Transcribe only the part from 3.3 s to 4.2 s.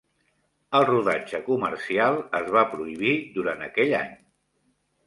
durant aquell any.